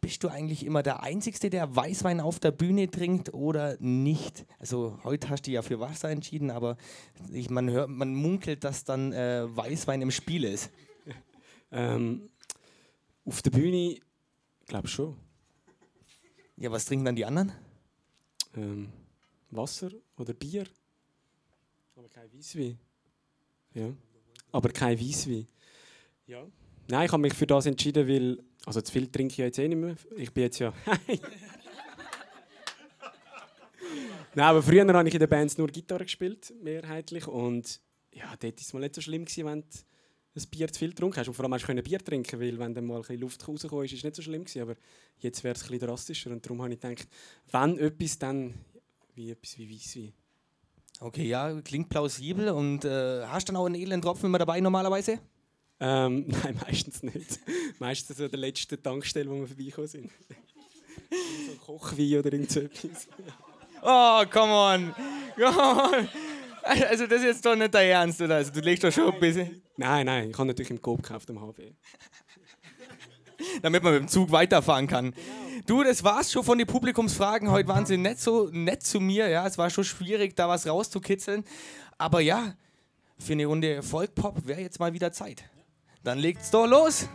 bist 0.00 0.22
du 0.22 0.28
eigentlich 0.28 0.66
immer 0.66 0.82
der 0.82 1.02
Einzige, 1.02 1.48
der 1.48 1.74
Weißwein 1.74 2.20
auf 2.20 2.38
der 2.38 2.50
Bühne 2.50 2.90
trinkt 2.90 3.32
oder 3.32 3.76
nicht? 3.80 4.44
Also 4.58 4.98
heute 5.02 5.30
hast 5.30 5.46
du 5.46 5.50
ja 5.50 5.62
für 5.62 5.80
Wasser 5.80 6.10
entschieden, 6.10 6.50
aber 6.50 6.76
ich, 7.32 7.48
man, 7.48 7.70
hört, 7.70 7.88
man 7.88 8.14
munkelt, 8.14 8.64
dass 8.64 8.84
dann 8.84 9.12
äh, 9.12 9.44
Weißwein 9.56 10.02
im 10.02 10.10
Spiel 10.10 10.44
ist. 10.44 10.70
Ähm, 11.72 12.30
auf 13.24 13.42
der 13.42 13.50
Bühne, 13.50 13.98
glaube 14.66 14.86
schon. 14.86 15.16
Ja, 16.56 16.70
was 16.70 16.84
trinken 16.84 17.04
dann 17.04 17.16
die 17.16 17.24
anderen? 17.24 17.52
Ähm, 18.56 18.92
Wasser 19.50 19.90
oder 20.16 20.32
Bier. 20.34 20.66
Aber 21.96 22.08
kein 22.08 22.32
Weißwein. 22.32 22.78
Ja. 23.74 23.92
Aber 24.52 24.68
kein 24.70 24.98
Weißwein. 24.98 25.48
Ja. 26.26 26.46
Nein, 26.88 27.06
ich 27.06 27.12
habe 27.12 27.22
mich 27.22 27.34
für 27.34 27.46
das 27.46 27.66
entschieden, 27.66 28.08
weil. 28.08 28.42
Also 28.66 28.80
zu 28.80 28.92
viel 28.92 29.10
trinke 29.10 29.32
ich 29.32 29.38
jetzt 29.38 29.58
eh 29.58 29.68
nicht 29.68 29.76
mehr. 29.76 29.94
Ich 30.16 30.32
bin 30.32 30.44
jetzt 30.44 30.58
ja. 30.58 30.72
Nein, 34.34 34.46
aber 34.46 34.62
früher 34.62 34.86
habe 34.86 35.08
ich 35.08 35.14
in 35.14 35.20
den 35.20 35.28
Bands 35.28 35.58
nur 35.58 35.68
Gitarre 35.68 36.04
gespielt, 36.04 36.52
mehrheitlich. 36.62 37.26
Und 37.26 37.80
ja, 38.12 38.34
dort 38.38 38.44
war 38.44 38.52
es 38.56 38.72
mal 38.72 38.80
nicht 38.80 38.94
so 38.94 39.00
schlimm, 39.00 39.24
gewesen, 39.26 39.44
wenn 39.46 39.60
du 39.60 39.68
ein 40.36 40.42
Bier 40.50 40.72
zu 40.72 40.78
viel 40.78 40.90
getrunken 40.90 41.18
hast. 41.18 41.28
Und 41.28 41.34
vor 41.34 41.44
allem 41.44 41.54
hast 41.54 41.66
du 41.66 41.82
Bier 41.82 41.98
trinken 41.98 42.40
weil 42.40 42.58
wenn 42.58 42.74
dann 42.74 42.86
mal 42.86 42.96
ein 42.96 43.00
bisschen 43.02 43.20
Luft 43.20 43.46
rausgekommen 43.46 43.84
ist, 43.84 43.92
ist 43.92 43.98
es 43.98 44.04
nicht 44.04 44.16
so 44.16 44.22
schlimm 44.22 44.44
gewesen. 44.44 44.62
Aber 44.62 44.74
jetzt 45.18 45.44
wäre 45.44 45.54
es 45.54 45.62
ein 45.62 45.68
bisschen 45.68 45.86
drastischer. 45.86 46.30
Und 46.30 46.44
darum 46.44 46.62
habe 46.62 46.74
ich 46.74 46.80
gedacht, 46.80 47.08
wenn 47.50 47.78
etwas, 47.78 48.18
dann 48.18 48.54
wie 49.14 49.30
etwas 49.30 49.58
wie 49.58 49.70
Weisswein. 49.70 50.12
Okay, 51.00 51.26
ja, 51.26 51.60
klingt 51.60 51.88
plausibel. 51.88 52.48
Und 52.50 52.84
äh, 52.84 53.24
hast 53.26 53.48
du 53.48 53.52
dann 53.52 53.60
auch 53.60 53.66
einen 53.66 53.76
edlen 53.76 54.02
Tropfen 54.02 54.26
immer 54.26 54.38
dabei 54.38 54.60
normalerweise? 54.60 55.20
Ähm, 55.80 56.26
nein, 56.28 56.58
meistens 56.66 57.02
nicht. 57.02 57.40
meistens 57.78 58.16
so 58.16 58.26
der 58.26 58.38
letzte 58.38 58.80
Tankstelle, 58.80 59.30
wo 59.30 59.40
wir 59.40 59.46
vorbeikommen 59.46 59.88
sind. 59.88 60.10
so 61.46 61.52
ein 61.52 61.60
Kochwein 61.60 62.18
oder 62.18 62.32
irgend 62.32 62.50
so 62.50 62.60
etwas. 62.60 63.08
Oh, 63.82 64.24
come 64.30 64.52
on. 64.52 64.94
Come 65.36 65.58
on. 65.58 66.08
Also 66.64 67.06
das 67.06 67.20
ist 67.20 67.24
jetzt 67.24 67.46
doch 67.46 67.56
nicht 67.56 67.74
dein 67.74 67.88
Ernst, 67.88 68.20
oder? 68.20 68.36
Also 68.36 68.52
du 68.52 68.60
legst 68.60 68.84
doch 68.84 68.92
schon 68.92 69.12
ein 69.12 69.20
bisschen... 69.20 69.62
Nein, 69.76 70.06
nein, 70.06 70.30
ich 70.30 70.38
habe 70.38 70.46
natürlich 70.46 70.70
im 70.70 70.80
Coop 70.80 71.02
gekauft 71.02 71.28
am 71.30 71.40
HB. 71.40 71.58
Damit 73.62 73.82
man 73.82 73.92
mit 73.92 74.02
dem 74.02 74.08
Zug 74.08 74.30
weiterfahren 74.30 74.86
kann. 74.86 75.14
Du, 75.66 75.82
das 75.82 76.04
war's 76.04 76.32
schon 76.32 76.44
von 76.44 76.56
den 76.56 76.66
Publikumsfragen. 76.66 77.50
Heute 77.50 77.68
waren 77.68 77.84
sie 77.84 77.96
nicht 77.96 78.20
so 78.20 78.48
nett 78.50 78.82
zu 78.82 79.00
mir. 79.00 79.28
Ja, 79.28 79.46
es 79.46 79.58
war 79.58 79.70
schon 79.70 79.84
schwierig, 79.84 80.36
da 80.36 80.48
was 80.48 80.66
rauszukitzeln. 80.66 81.44
Aber 81.98 82.20
ja, 82.20 82.54
für 83.18 83.32
eine 83.32 83.46
Runde 83.46 83.82
Volkpop 83.82 84.46
wäre 84.46 84.60
jetzt 84.60 84.78
mal 84.78 84.92
wieder 84.92 85.12
Zeit. 85.12 85.44
Dann 86.02 86.18
legt's 86.18 86.50
doch 86.50 86.66
los. 86.66 87.08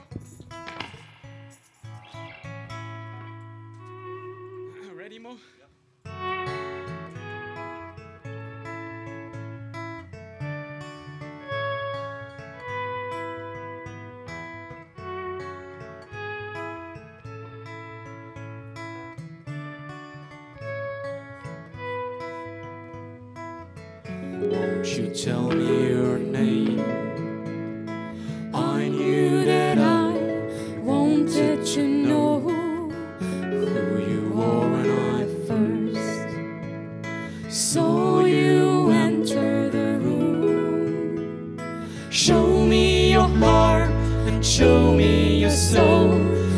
Show 44.59 44.93
me 44.93 45.37
your 45.37 45.51
soul. 45.51 46.09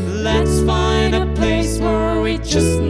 Let's 0.07 0.59
find 0.61 1.13
a 1.13 1.31
place 1.35 1.77
where 1.77 2.19
we 2.19 2.39
just 2.39 2.81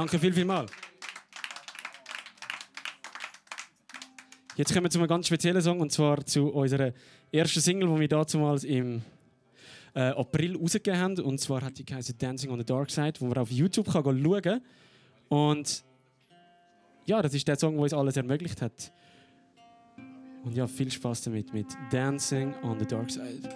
Danke 0.00 0.18
viel, 0.18 0.32
viel 0.32 0.46
mal. 0.46 0.64
Jetzt 4.56 4.72
kommen 4.72 4.86
wir 4.86 4.90
zu 4.90 4.98
einem 4.98 5.08
ganz 5.08 5.26
speziellen 5.26 5.60
Song 5.60 5.78
und 5.78 5.92
zwar 5.92 6.24
zu 6.24 6.48
unserer 6.48 6.94
ersten 7.30 7.60
Single, 7.60 7.86
die 7.86 8.00
wir 8.00 8.08
damals 8.08 8.64
im 8.64 9.02
äh, 9.94 10.00
April 10.00 10.56
rausgegeben 10.56 10.98
haben. 10.98 11.20
Und 11.20 11.38
zwar 11.38 11.60
hat 11.60 11.76
die 11.76 11.84
geheißen 11.84 12.16
Dancing 12.16 12.50
on 12.50 12.60
the 12.60 12.64
Dark 12.64 12.88
Side, 12.90 13.12
wo 13.18 13.26
man 13.26 13.36
auf 13.36 13.50
YouTube 13.50 13.92
kann 13.92 14.02
schauen 14.02 14.40
kann. 14.40 14.62
Und 15.28 15.84
ja, 17.04 17.20
das 17.20 17.34
ist 17.34 17.46
der 17.46 17.58
Song, 17.58 17.74
der 17.74 17.82
uns 17.82 17.92
alles 17.92 18.16
ermöglicht 18.16 18.62
hat. 18.62 18.90
Und 20.44 20.56
ja, 20.56 20.66
viel 20.66 20.90
Spaß 20.90 21.20
damit 21.24 21.52
mit 21.52 21.66
Dancing 21.90 22.54
on 22.62 22.78
the 22.78 22.86
Dark 22.86 23.10
Side. 23.10 23.50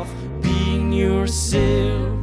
Of 0.00 0.42
being 0.42 0.92
yourself. 0.92 2.18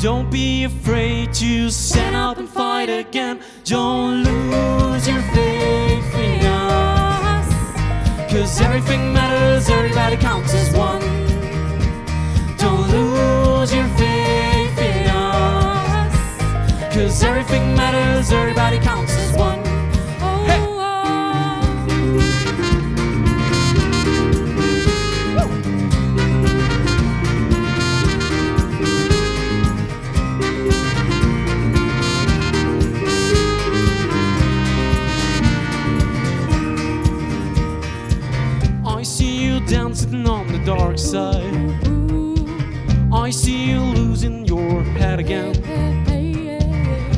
Don't 0.00 0.30
be 0.30 0.64
afraid 0.64 1.32
to 1.34 1.70
stand 1.70 2.14
up 2.14 2.38
and 2.38 2.48
fight 2.48 2.88
again. 2.88 3.40
Don't 3.64 4.22
lose 4.24 5.08
your 5.08 5.22
faith 5.34 6.14
in 6.14 6.44
us. 6.46 7.48
Cause 8.30 8.60
everything 8.60 9.12
matters, 9.12 9.68
everybody 9.70 10.16
counts 10.16 10.52
as 10.54 10.68
one. 10.76 11.00
Don't 12.58 12.86
lose 12.96 13.72
your 13.74 13.88
faith 14.00 14.78
in 14.90 15.06
us. 15.08 16.14
Cause 16.94 17.22
everything 17.22 17.74
matters, 17.74 18.30
everybody 18.30 18.78
counts 18.78 19.14
as 19.16 19.32
one. 19.36 19.67
Dark 40.98 41.34
side. 41.34 41.54
I 43.12 43.30
see 43.30 43.70
you 43.70 43.80
losing 43.80 44.44
your 44.44 44.82
head 44.82 45.20
again. 45.20 45.54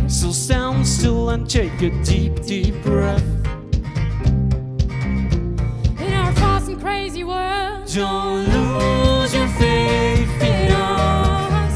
So 0.09 0.33
stand 0.33 0.87
still 0.87 1.31
and 1.31 1.49
take 1.49 1.81
a 1.83 1.91
deep, 2.03 2.43
deep 2.45 2.75
breath. 2.83 3.25
In 5.99 6.13
our 6.13 6.33
fast 6.35 6.69
and 6.69 6.81
crazy 6.81 7.25
world, 7.25 7.87
Don't 7.93 8.49
lose 8.49 9.35
your 9.35 9.49
faith 9.49 10.43
in 10.43 10.73
us. 10.73 11.75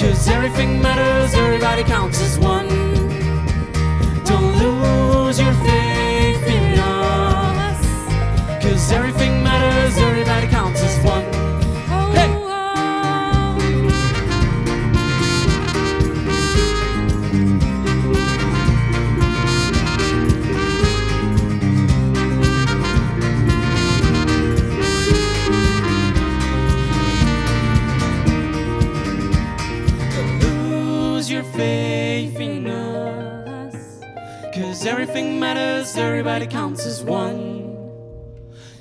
Cause 0.00 0.28
everything 0.28 0.82
matters, 0.82 1.34
everybody 1.34 1.84
counts 1.84 2.20
as 2.20 2.38
one. 2.38 2.68
Don't 4.24 4.56
lose 4.58 5.38
your 5.38 5.54
faith 5.66 6.46
in 6.46 6.78
us. 6.78 7.80
Cause 8.62 8.92
everything 8.92 9.31
faith 31.62 32.40
in 32.40 32.66
us. 32.66 34.00
Cause 34.54 34.84
everything 34.84 35.38
matters, 35.38 35.96
everybody 35.96 36.46
counts 36.46 36.84
as 36.86 37.02
one. 37.04 37.40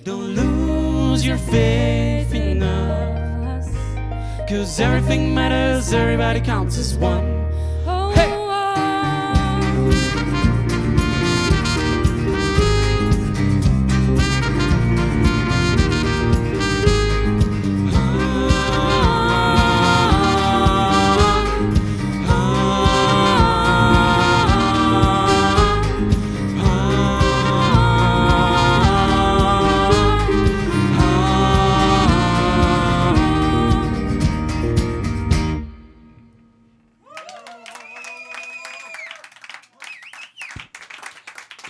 Don't 0.04 0.30
lose 0.42 1.24
your 1.24 1.38
faith 1.38 2.34
in 2.34 2.64
us. 2.64 3.68
Cause 4.50 4.80
everything 4.80 5.24
matters, 5.36 5.94
everybody 5.94 6.42
counts 6.42 6.78
as 6.80 6.98
one. 6.98 7.41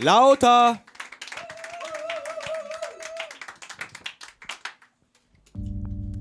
Lauter! 0.02 0.82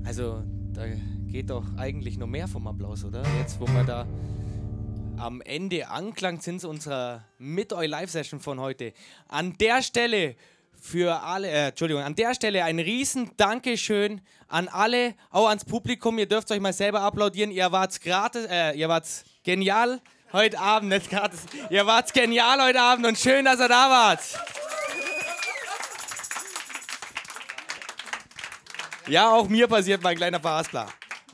Also, 0.05 0.43
da 0.71 0.85
geht 1.25 1.49
doch 1.49 1.65
eigentlich 1.77 2.19
noch 2.19 2.27
mehr 2.27 2.47
vom 2.47 2.67
Applaus, 2.67 3.03
oder? 3.03 3.23
Jetzt, 3.39 3.59
wo 3.59 3.65
wir 3.65 3.83
da 3.83 4.05
am 5.17 5.41
Ende 5.41 5.87
angelangt 5.87 6.43
sind 6.43 6.63
unserer 6.63 7.25
mit 7.39 7.73
euch 7.73 7.89
Live-Session 7.89 8.39
von 8.39 8.59
heute. 8.59 8.93
An 9.27 9.57
der 9.59 9.81
Stelle 9.81 10.35
für 10.79 11.23
alle, 11.23 11.47
äh, 11.47 11.67
Entschuldigung, 11.69 12.03
an 12.03 12.13
der 12.13 12.35
Stelle 12.35 12.63
ein 12.63 12.77
riesen 12.77 13.31
Dankeschön 13.37 14.21
an 14.47 14.67
alle, 14.67 15.15
auch 15.31 15.47
ans 15.47 15.65
Publikum. 15.65 16.19
Ihr 16.19 16.27
dürft 16.27 16.51
euch 16.51 16.59
mal 16.59 16.73
selber 16.73 17.01
applaudieren. 17.01 17.49
Ihr 17.49 17.71
wart 17.71 17.99
gratis, 17.99 18.45
äh, 18.45 18.77
ihr 18.77 18.89
wart 18.89 19.07
genial 19.43 20.01
heute 20.33 20.59
Abend, 20.59 21.09
gratis. 21.09 21.41
Ihr 21.69 21.85
wart 21.85 22.13
genial 22.13 22.61
heute 22.61 22.81
Abend 22.81 23.05
und 23.05 23.17
schön, 23.17 23.45
dass 23.45 23.59
ihr 23.59 23.67
da 23.67 23.89
wart. 23.89 24.21
Ja, 29.07 29.31
auch 29.33 29.49
mir 29.49 29.67
passiert 29.67 30.03
mein 30.03 30.15
kleiner 30.15 30.39
Verhaspler. 30.39 30.87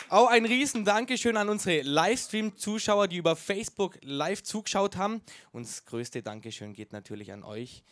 Auch 0.09 0.29
ein 0.29 0.45
riesen 0.45 0.85
Dankeschön 0.85 1.35
an 1.35 1.49
unsere 1.49 1.81
Livestream-Zuschauer, 1.81 3.07
die 3.07 3.17
über 3.17 3.35
Facebook 3.35 3.97
live 4.01 4.41
zugeschaut 4.41 4.95
haben. 4.95 5.21
Und 5.51 5.67
das 5.67 5.83
größte 5.85 6.23
Dankeschön 6.23 6.73
geht 6.73 6.93
natürlich 6.93 7.33
an 7.33 7.43
euch, 7.43 7.83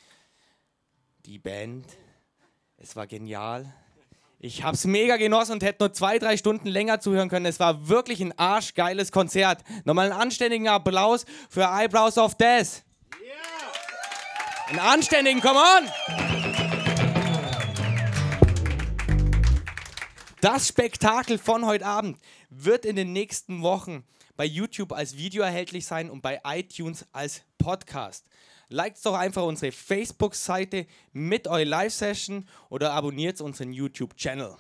die 1.26 1.40
Band. 1.40 1.86
Es 2.78 2.96
war 2.96 3.06
genial. 3.06 3.74
Ich 4.46 4.62
habe 4.62 4.76
es 4.76 4.86
mega 4.86 5.18
genossen 5.18 5.54
und 5.54 5.64
hätte 5.64 5.82
nur 5.82 5.92
zwei, 5.92 6.20
drei 6.20 6.38
Stunden 6.38 6.68
länger 6.68 7.00
zuhören 7.00 7.30
können. 7.30 7.48
Es 7.48 7.60
war 7.60 7.90
wirklich 7.90 8.22
ein 8.22 8.38
arschgeiles 8.38 9.12
Konzert. 9.12 9.64
Nochmal 9.86 10.12
einen 10.12 10.22
anständigen 10.22 10.68
Applaus 10.68 11.26
für 11.50 11.64
Eyebrows 11.64 12.20
of 12.20 12.36
Death. 12.36 12.84
Einen 14.68 14.78
anständigen, 14.78 15.42
come 15.42 15.58
on! 15.58 15.90
Das 20.42 20.68
Spektakel 20.68 21.40
von 21.40 21.66
heute 21.66 21.88
Abend 21.88 22.20
wird 22.52 22.86
in 22.86 22.96
den 22.96 23.14
nächsten 23.14 23.64
Wochen 23.64 24.04
bei 24.38 24.46
YouTube 24.46 24.92
als 24.92 25.18
Video 25.18 25.42
erhältlich 25.42 25.88
sein 25.88 26.12
und 26.12 26.22
bei 26.22 26.40
iTunes 26.46 27.08
als 27.14 27.42
Podcast. 27.58 28.28
Liked 28.70 29.06
doch 29.06 29.14
einfach 29.14 29.44
unsere 29.44 29.72
Facebook-Seite 29.72 30.88
mit 31.14 31.48
eurer 31.48 31.66
Live-Session 31.66 32.48
oder 32.70 32.94
abonniert 32.94 33.42
unseren 33.42 33.74
YouTube-Channel. 33.74 34.56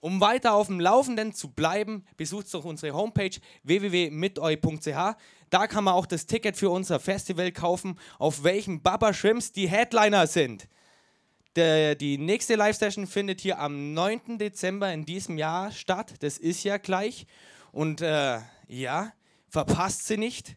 Um 0.00 0.20
weiter 0.20 0.54
auf 0.54 0.68
dem 0.68 0.78
Laufenden 0.78 1.32
zu 1.34 1.48
bleiben, 1.48 2.04
besucht 2.16 2.52
doch 2.54 2.64
unsere 2.64 2.94
Homepage 2.94 3.36
www.miteu.ch. 3.64 5.16
Da 5.50 5.66
kann 5.66 5.84
man 5.84 5.94
auch 5.94 6.06
das 6.06 6.26
Ticket 6.26 6.56
für 6.56 6.70
unser 6.70 7.00
Festival 7.00 7.50
kaufen, 7.50 7.98
auf 8.18 8.44
welchem 8.44 8.80
Baba 8.80 9.12
Shrimps 9.12 9.52
die 9.52 9.68
Headliner 9.68 10.26
sind. 10.26 10.68
Die 11.56 12.18
nächste 12.18 12.54
Live-Session 12.54 13.08
findet 13.08 13.40
hier 13.40 13.58
am 13.58 13.92
9. 13.92 14.38
Dezember 14.38 14.92
in 14.92 15.04
diesem 15.04 15.38
Jahr 15.38 15.72
statt. 15.72 16.14
Das 16.20 16.38
ist 16.38 16.62
ja 16.62 16.76
gleich. 16.76 17.26
Und 17.72 18.00
äh, 18.00 18.38
ja, 18.68 19.12
verpasst 19.48 20.06
sie 20.06 20.18
nicht. 20.18 20.56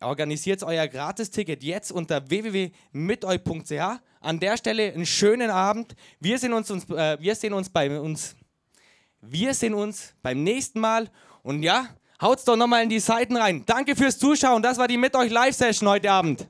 Organisiert 0.00 0.62
euer 0.62 0.86
Gratisticket 0.86 1.62
jetzt 1.62 1.90
unter 1.90 2.28
www.miteu.ch. 2.30 4.00
An 4.20 4.40
der 4.40 4.56
Stelle 4.56 4.92
einen 4.92 5.06
schönen 5.06 5.50
Abend. 5.50 5.94
Wir 6.20 6.38
sehen 6.38 6.52
uns, 6.52 6.70
uns, 6.70 6.88
äh, 6.90 7.16
wir 7.20 7.34
sehen 7.34 7.52
uns 7.52 7.68
bei 7.68 7.98
uns. 7.98 8.36
Wir 9.20 9.54
sehen 9.54 9.74
uns 9.74 10.14
beim 10.22 10.44
nächsten 10.44 10.78
Mal. 10.78 11.10
Und 11.42 11.62
ja, 11.62 11.88
haut's 12.20 12.44
doch 12.44 12.56
nochmal 12.56 12.84
in 12.84 12.88
die 12.88 13.00
Seiten 13.00 13.36
rein. 13.36 13.64
Danke 13.66 13.96
fürs 13.96 14.18
Zuschauen. 14.18 14.62
Das 14.62 14.78
war 14.78 14.86
die 14.86 14.96
Mit 14.96 15.16
euch 15.16 15.30
Live-Session 15.30 15.88
heute 15.88 16.10
Abend. 16.10 16.48